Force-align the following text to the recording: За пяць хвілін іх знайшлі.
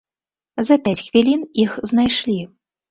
За 0.71 0.75
пяць 0.87 1.03
хвілін 1.09 1.47
іх 1.67 1.79
знайшлі. 1.93 2.41